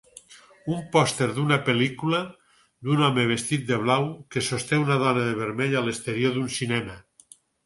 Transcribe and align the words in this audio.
Un 0.75 0.79
pòster 0.93 1.25
d'una 1.35 1.59
pel·lícula 1.67 2.21
d'un 2.87 3.03
home 3.09 3.27
vestit 3.33 3.69
de 3.73 3.79
blau 3.85 4.09
que 4.37 4.43
sosté 4.49 4.81
una 4.87 4.99
dona 5.05 5.29
de 5.29 5.37
vermell 5.43 5.79
a 5.83 5.87
l'exterior 5.89 6.37
d'un 6.41 6.51
cinema 6.59 6.99